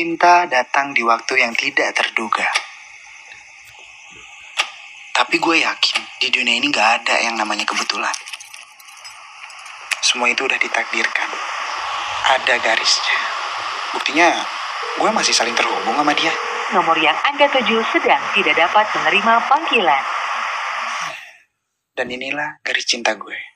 Cinta 0.00 0.48
datang 0.48 0.96
di 0.96 1.04
waktu 1.04 1.44
yang 1.44 1.52
tidak 1.52 1.92
terduga. 1.92 2.48
Tapi 5.12 5.36
gue 5.36 5.60
yakin 5.60 6.00
di 6.16 6.32
dunia 6.32 6.56
ini 6.56 6.72
gak 6.72 7.04
ada 7.04 7.20
yang 7.20 7.36
namanya 7.36 7.68
kebetulan. 7.68 8.16
Semua 10.00 10.32
itu 10.32 10.48
udah 10.48 10.56
ditakdirkan. 10.56 11.28
Ada 12.32 12.64
garisnya. 12.64 13.18
Buktinya 13.92 14.40
gue 14.96 15.10
masih 15.12 15.36
saling 15.36 15.52
terhubung 15.52 15.92
sama 15.92 16.16
dia. 16.16 16.32
Nomor 16.72 16.96
yang 16.96 17.20
Anda 17.20 17.52
tuju 17.52 17.84
sedang 17.92 18.24
tidak 18.32 18.56
dapat 18.56 18.88
menerima 18.96 19.52
panggilan. 19.52 20.04
Dan 21.92 22.08
inilah 22.08 22.56
garis 22.64 22.88
cinta 22.88 23.12
gue. 23.20 23.49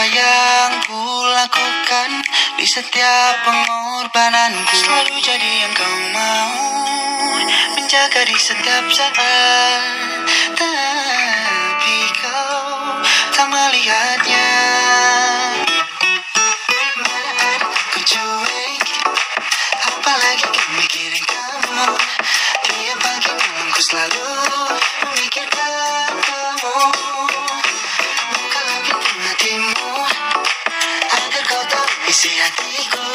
Apa 0.00 0.16
yang 0.16 0.72
ku 0.88 1.04
lakukan 1.28 2.24
di 2.56 2.64
setiap 2.64 3.44
pengorbananku. 3.44 4.72
Selalu 4.72 5.20
jadi 5.20 5.52
yang 5.60 5.76
kau 5.76 5.96
mau 6.16 6.56
menjaga 7.76 8.24
di 8.24 8.32
setiap 8.32 8.88
saat. 8.88 9.84
Tapi 10.56 11.96
kau 12.16 12.96
tak 13.36 13.44
melihatnya. 13.52 14.59
Isi 32.20 32.36
hatiku. 32.36 33.08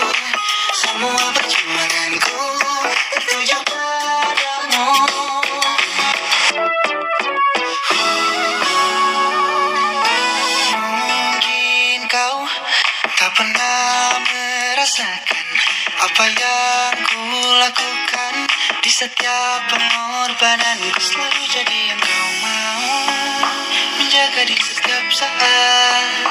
Semua 0.74 1.26
perjuanganku 1.38 2.42
tertuju 3.14 3.58
padamu. 3.70 4.90
Mungkin 10.74 12.00
kau 12.10 12.38
tak 13.14 13.30
pernah 13.38 14.18
merasakan 14.26 15.48
apa 16.02 16.26
yang 16.26 16.98
ku 17.06 17.22
lakukan 17.62 18.34
di 18.82 18.90
setiap 18.90 19.70
pengorbananku 19.70 20.98
selalu 20.98 21.46
jadi 21.54 21.94
yang 21.94 22.02
kau 22.02 22.30
mau 22.42 22.82
menjaga 24.02 24.50
di 24.50 24.58
setiap 24.58 25.06
saat 25.14 26.26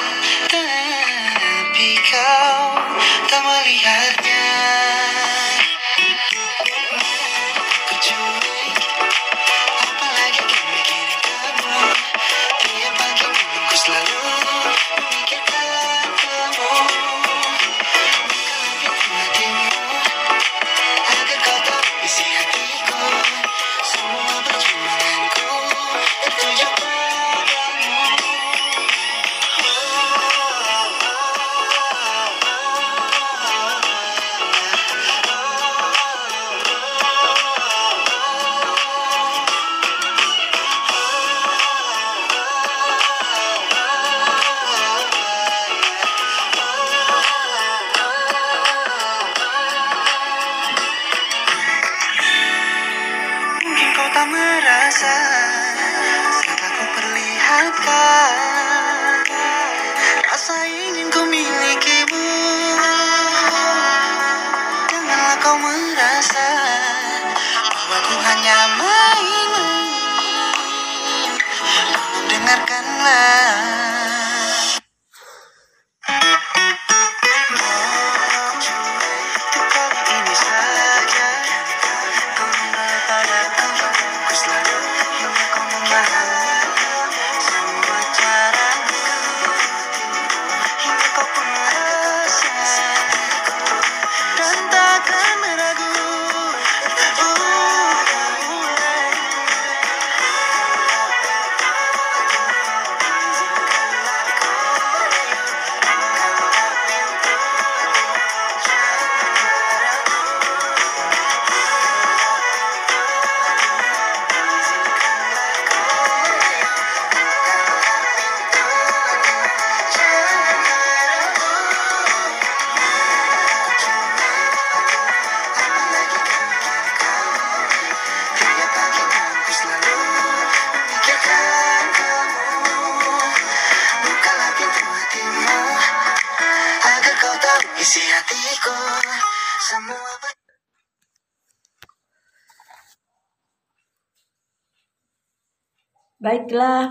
kau 2.15 2.79
tak 3.27 3.41
melihatnya 3.43 4.44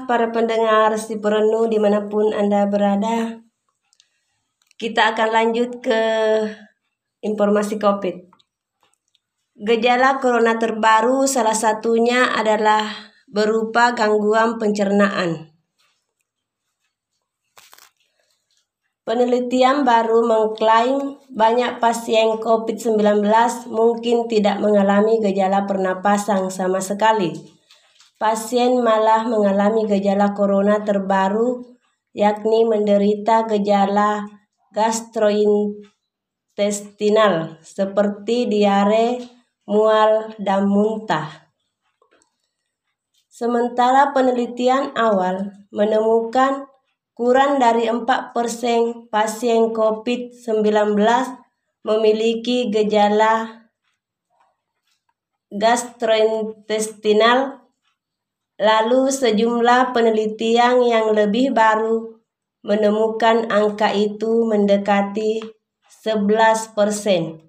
para 0.10 0.34
pendengar 0.34 0.96
si 0.98 1.22
perenung 1.22 1.72
di 1.72 1.78
mana 1.78 2.10
pun 2.10 2.34
Anda 2.34 2.66
berada. 2.66 3.44
Kita 4.76 5.16
akan 5.16 5.30
lanjut 5.32 5.80
ke 5.80 6.02
informasi 7.24 7.80
COVID. 7.80 8.34
Gejala 9.64 10.18
corona 10.18 10.58
terbaru 10.58 11.30
salah 11.30 11.54
satunya 11.54 12.34
adalah 12.34 13.14
berupa 13.30 13.94
gangguan 13.94 14.58
pencernaan. 14.58 15.54
Penelitian 19.04 19.84
baru 19.84 20.24
mengklaim 20.24 21.20
banyak 21.28 21.84
pasien 21.84 22.40
COVID-19 22.40 23.28
mungkin 23.68 24.32
tidak 24.32 24.64
mengalami 24.64 25.20
gejala 25.20 25.68
pernapasan 25.68 26.48
sama 26.48 26.80
sekali. 26.80 27.53
Pasien 28.24 28.80
malah 28.80 29.28
mengalami 29.28 29.84
gejala 29.84 30.32
corona 30.32 30.80
terbaru, 30.80 31.76
yakni 32.16 32.64
menderita 32.64 33.44
gejala 33.52 34.24
gastrointestinal 34.72 37.60
seperti 37.60 38.48
diare, 38.48 39.20
mual, 39.68 40.32
dan 40.40 40.72
muntah. 40.72 41.52
Sementara 43.28 44.16
penelitian 44.16 44.96
awal 44.96 45.52
menemukan 45.76 46.72
kurang 47.20 47.60
dari 47.60 47.92
4% 47.92 49.12
pasien 49.12 49.76
COVID-19 49.76 50.96
memiliki 51.84 52.72
gejala 52.72 53.68
gastrointestinal, 55.52 57.63
lalu 58.64 59.12
sejumlah 59.12 59.92
penelitian 59.92 60.80
yang 60.88 61.12
lebih 61.12 61.52
baru 61.52 62.16
menemukan 62.64 63.52
angka 63.52 63.92
itu 63.92 64.48
mendekati 64.48 65.44
11%. 66.08 67.44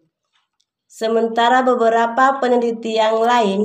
Sementara 0.91 1.62
beberapa 1.62 2.43
penelitian 2.43 3.23
lain 3.23 3.61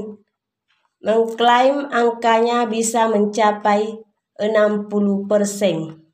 mengklaim 1.01 1.89
angkanya 1.89 2.69
bisa 2.69 3.09
mencapai 3.09 3.97
60 4.37 5.25
persen. 5.25 6.05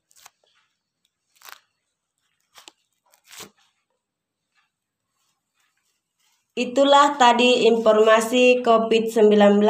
Itulah 6.56 7.20
tadi 7.20 7.68
informasi 7.68 8.64
COVID-19 8.64 9.60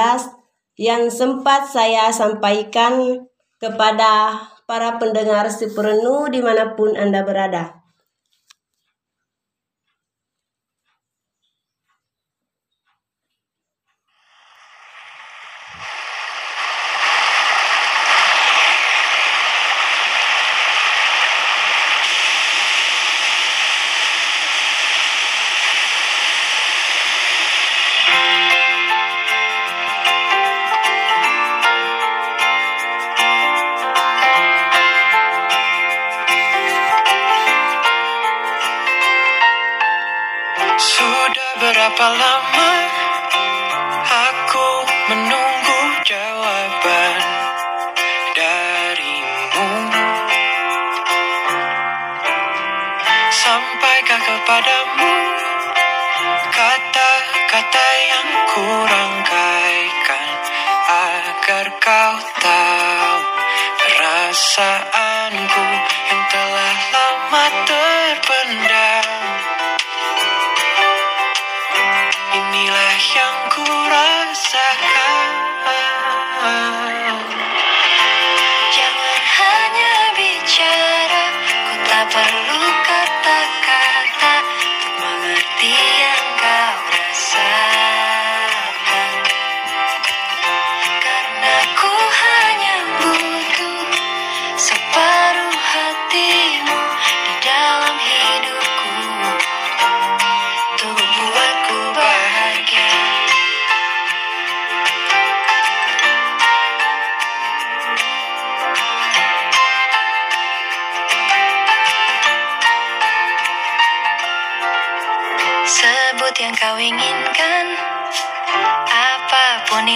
yang 0.77 1.09
sempat 1.09 1.72
saya 1.72 2.12
sampaikan 2.12 3.24
kepada 3.57 4.45
para 4.68 5.01
pendengar 5.01 5.49
Sipurenu 5.49 6.29
di 6.29 6.45
mana 6.45 6.77
pun 6.77 6.93
Anda 6.93 7.24
berada. 7.24 7.86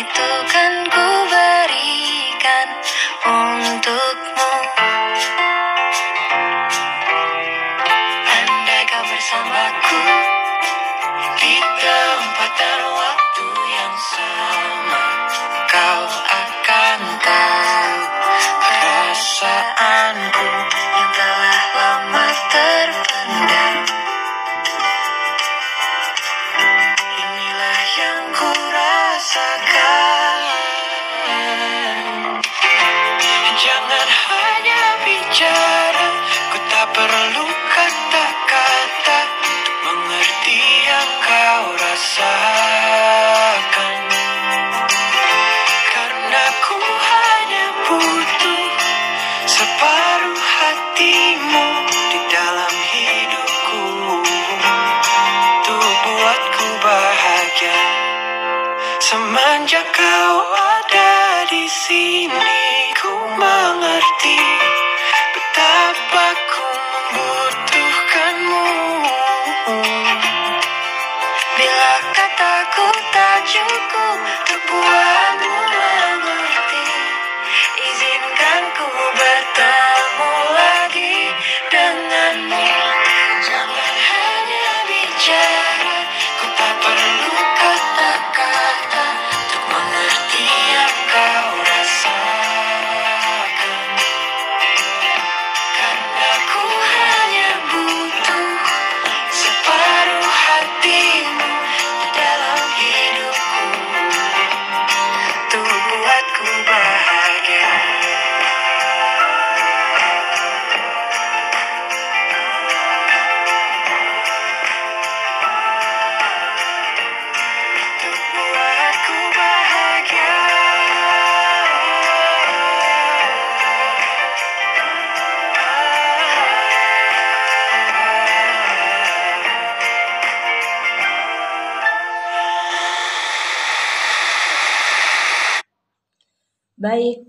toca 0.05 0.60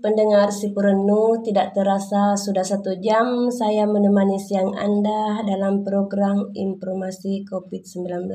pendengar 0.02 0.50
si 0.50 0.74
Purenu, 0.74 1.38
tidak 1.46 1.72
terasa 1.72 2.34
sudah 2.34 2.66
satu 2.66 2.98
jam 2.98 3.46
saya 3.46 3.86
menemani 3.86 4.36
siang 4.36 4.74
Anda 4.74 5.46
dalam 5.46 5.86
program 5.86 6.50
informasi 6.52 7.46
COVID-19. 7.46 8.28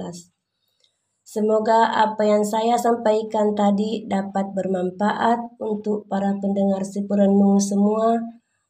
Semoga 1.27 1.91
apa 1.91 2.23
yang 2.23 2.47
saya 2.47 2.79
sampaikan 2.79 3.51
tadi 3.51 4.07
dapat 4.07 4.55
bermanfaat 4.55 5.59
untuk 5.59 6.07
para 6.07 6.31
pendengar 6.39 6.87
si 6.87 7.03
Purenu 7.03 7.59
semua. 7.59 8.15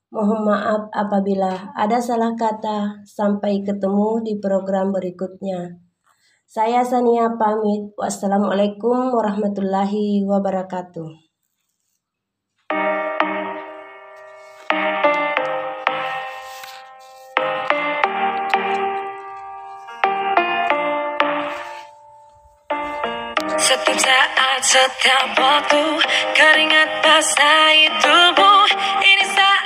Mohon 0.10 0.42
maaf 0.50 0.82
apabila 0.90 1.70
ada 1.78 2.02
salah 2.02 2.34
kata. 2.34 3.06
Sampai 3.06 3.62
ketemu 3.62 4.26
di 4.26 4.34
program 4.42 4.90
berikutnya. 4.90 5.78
Saya 6.50 6.82
Sania 6.82 7.38
pamit. 7.38 7.94
Wassalamualaikum 7.94 9.14
warahmatullahi 9.14 10.26
wabarakatuh. 10.26 11.27
Setiap 24.78 25.34
waktu. 25.42 25.86
Keringat 26.38 26.90
basahi 27.02 27.90
tubuh 27.98 28.70
Ini 29.02 29.26
saat 29.34 29.57